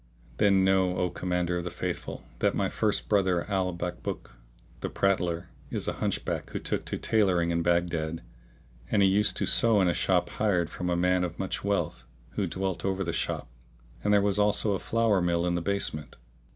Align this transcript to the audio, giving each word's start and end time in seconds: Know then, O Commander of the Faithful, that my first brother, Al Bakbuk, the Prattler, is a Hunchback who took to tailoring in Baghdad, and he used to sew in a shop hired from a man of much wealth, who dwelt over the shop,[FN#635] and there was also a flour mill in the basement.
Know 0.01 0.37
then, 0.47 0.67
O 0.67 1.09
Commander 1.11 1.57
of 1.59 1.63
the 1.63 1.69
Faithful, 1.69 2.23
that 2.39 2.55
my 2.55 2.69
first 2.69 3.07
brother, 3.07 3.47
Al 3.47 3.71
Bakbuk, 3.71 4.31
the 4.79 4.89
Prattler, 4.89 5.49
is 5.69 5.87
a 5.87 5.93
Hunchback 6.01 6.49
who 6.49 6.57
took 6.59 6.85
to 6.85 6.97
tailoring 6.97 7.51
in 7.51 7.61
Baghdad, 7.61 8.23
and 8.89 9.03
he 9.03 9.07
used 9.07 9.37
to 9.37 9.45
sew 9.45 9.79
in 9.79 9.87
a 9.87 9.93
shop 9.93 10.31
hired 10.31 10.71
from 10.71 10.89
a 10.89 10.97
man 10.97 11.23
of 11.23 11.37
much 11.37 11.63
wealth, 11.63 12.05
who 12.31 12.47
dwelt 12.47 12.83
over 12.83 13.03
the 13.03 13.13
shop,[FN#635] 13.13 14.03
and 14.05 14.11
there 14.13 14.21
was 14.21 14.39
also 14.39 14.71
a 14.73 14.79
flour 14.79 15.21
mill 15.21 15.45
in 15.45 15.53
the 15.53 15.61
basement. 15.61 16.15